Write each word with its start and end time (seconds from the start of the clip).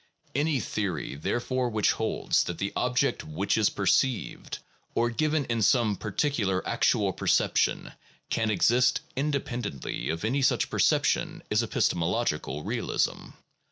Any 0.33 0.59
theory 0.59 1.13
therefore 1.13 1.69
which 1.69 1.91
holds 1.91 2.45
that 2.45 2.57
the 2.57 2.73
object 2.75 3.23
which 3.23 3.55
is 3.55 3.69
perceived, 3.69 4.57
or 4.95 5.11
given 5.11 5.45
in 5.45 5.61
some 5.61 5.95
particular 5.95 6.67
actual 6.67 7.13
perception, 7.13 7.91
can 8.31 8.49
exist 8.49 9.01
independently 9.15 10.09
of 10.09 10.25
any 10.25 10.41
such 10.41 10.71
perception 10.71 11.43
is 11.51 11.61
epistemological 11.61 12.63
realism. 12.63 13.29